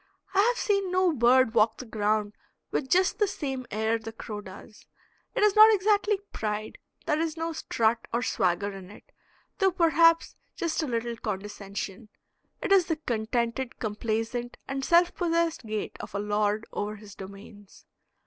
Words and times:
I 0.33 0.39
have 0.39 0.57
seen 0.57 0.89
no 0.91 1.13
bird 1.13 1.53
walk 1.53 1.77
the 1.77 1.85
ground 1.85 2.33
with 2.71 2.89
just 2.89 3.19
the 3.19 3.27
same 3.27 3.67
air 3.69 3.99
the 3.99 4.11
crow 4.11 4.41
does. 4.41 4.87
It 5.35 5.43
is 5.43 5.55
not 5.55 5.71
exactly 5.71 6.17
pride; 6.33 6.79
there 7.05 7.19
is 7.19 7.37
no 7.37 7.53
strut 7.53 8.07
or 8.11 8.23
swagger 8.23 8.71
in 8.71 8.89
it, 8.89 9.11
though 9.59 9.69
perhaps 9.69 10.35
just 10.55 10.81
a 10.81 10.87
little 10.87 11.17
condescension; 11.17 12.09
it 12.63 12.71
is 12.71 12.87
the 12.87 12.95
contented, 12.95 13.77
complaisant, 13.77 14.57
and 14.67 14.83
self 14.83 15.13
possessed 15.13 15.67
gait 15.67 15.97
of 15.99 16.15
a 16.15 16.19
lord 16.19 16.65
over 16.73 16.95
his 16.95 17.13
domains. 17.13 17.85